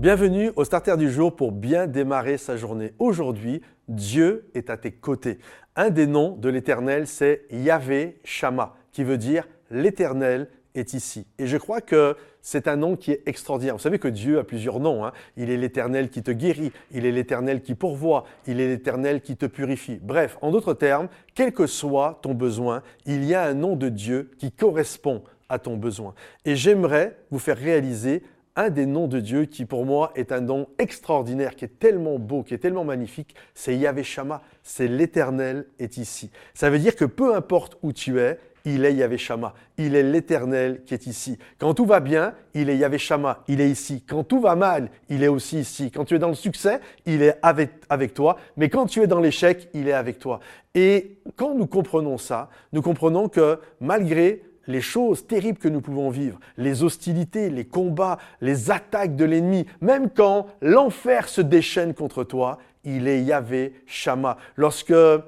[0.00, 2.94] Bienvenue au Starter du jour pour bien démarrer sa journée.
[2.98, 5.38] Aujourd'hui, Dieu est à tes côtés.
[5.76, 11.26] Un des noms de l'Éternel, c'est Yahvé Shama, qui veut dire l'Éternel est ici.
[11.38, 13.74] Et je crois que c'est un nom qui est extraordinaire.
[13.76, 15.04] Vous savez que Dieu a plusieurs noms.
[15.04, 15.12] Hein.
[15.36, 19.36] Il est l'Éternel qui te guérit, il est l'Éternel qui pourvoit, il est l'Éternel qui
[19.36, 20.00] te purifie.
[20.02, 23.90] Bref, en d'autres termes, quel que soit ton besoin, il y a un nom de
[23.90, 26.14] Dieu qui correspond à ton besoin.
[26.46, 28.22] Et j'aimerais vous faire réaliser
[28.56, 32.18] un des noms de Dieu qui pour moi est un nom extraordinaire, qui est tellement
[32.18, 36.30] beau, qui est tellement magnifique, c'est Yahvé Shama, c'est l'Éternel est ici.
[36.54, 40.02] Ça veut dire que peu importe où tu es, il est Yahvé Shama, il est
[40.02, 41.38] l'Éternel qui est ici.
[41.58, 44.04] Quand tout va bien, il est Yahvé Shama, il est ici.
[44.06, 45.90] Quand tout va mal, il est aussi ici.
[45.90, 49.06] Quand tu es dans le succès, il est avec, avec toi, mais quand tu es
[49.06, 50.40] dans l'échec, il est avec toi.
[50.74, 56.08] Et quand nous comprenons ça, nous comprenons que malgré les choses terribles que nous pouvons
[56.10, 62.24] vivre, les hostilités, les combats, les attaques de l'ennemi, même quand l'enfer se déchaîne contre
[62.24, 64.36] toi, il est Yahvé Shama.
[64.56, 65.20] Lorsque euh,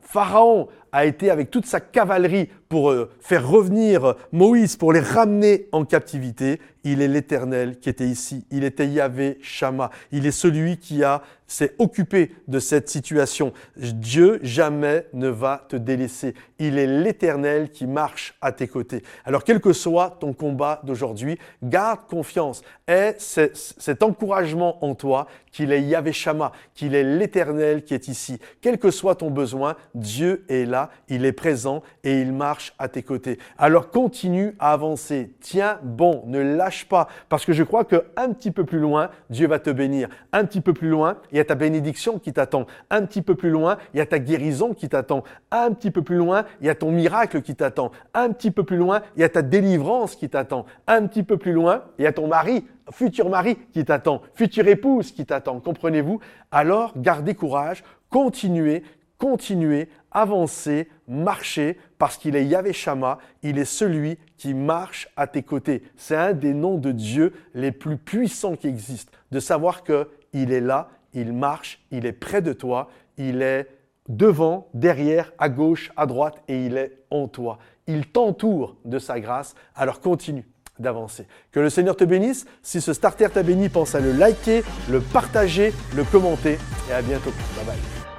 [0.00, 5.68] Pharaon a été avec toute sa cavalerie pour euh, faire revenir Moïse, pour les ramener
[5.72, 8.46] en captivité, il est l'Éternel qui était ici.
[8.50, 9.90] Il était Yahvé Shama.
[10.12, 11.02] Il est celui qui
[11.46, 13.52] s'est occupé de cette situation.
[13.76, 16.34] Dieu jamais ne va te délaisser.
[16.58, 19.02] Il est l'Éternel qui marche à tes côtés.
[19.24, 22.62] Alors quel que soit ton combat d'aujourd'hui, garde confiance.
[22.86, 28.38] Aie cet encouragement en toi qu'il est Yahvé Shama, qu'il est l'Éternel qui est ici.
[28.60, 32.86] Quel que soit ton besoin, Dieu est là, il est présent et il marche à
[32.86, 33.40] tes côtés.
[33.58, 35.32] Alors continue à avancer.
[35.40, 39.48] Tiens bon, ne lâche pas parce que je crois qu'un petit peu plus loin, Dieu
[39.48, 40.08] va te bénir.
[40.32, 42.66] Un petit peu plus loin, il y a ta bénédiction qui t'attend.
[42.90, 45.24] Un petit peu plus loin, il y a ta guérison qui t'attend.
[45.50, 47.90] Un petit peu plus loin, il y a ton miracle qui t'attend.
[48.14, 50.64] Un petit peu plus loin, il y a ta délivrance qui t'attend.
[50.86, 54.66] Un petit peu plus loin, il y a ton mari, futur mari qui t'attend, future
[54.68, 55.60] épouse qui t'attend.
[55.60, 56.20] Comprenez-vous?
[56.50, 58.82] Alors, gardez courage, continuez,
[59.18, 65.42] continuez, avancez, marchez, parce qu'il est Yahvé Shama, il est celui qui marche à tes
[65.42, 65.82] côtés.
[65.96, 70.60] C'est un des noms de Dieu les plus puissants qui existent, de savoir qu'il est
[70.60, 73.66] là, il marche, il est près de toi, il est
[74.08, 77.58] devant, derrière, à gauche, à droite, et il est en toi.
[77.86, 80.46] Il t'entoure de sa grâce, alors continue
[80.78, 81.26] d'avancer.
[81.52, 82.46] Que le Seigneur te bénisse.
[82.62, 86.58] Si ce starter t'a béni, pense à le liker, le partager, le commenter,
[86.90, 87.32] et à bientôt.
[87.56, 88.17] Bye bye.